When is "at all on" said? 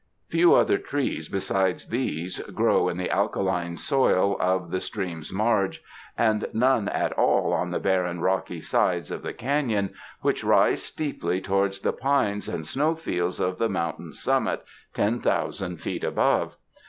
6.89-7.69